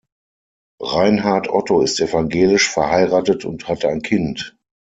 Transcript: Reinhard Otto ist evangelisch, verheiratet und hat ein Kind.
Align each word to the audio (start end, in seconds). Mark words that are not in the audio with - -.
Reinhard 0.81 1.47
Otto 1.51 1.81
ist 1.83 1.99
evangelisch, 1.99 2.67
verheiratet 2.71 3.45
und 3.45 3.67
hat 3.67 3.85
ein 3.85 4.01
Kind. 4.01 4.57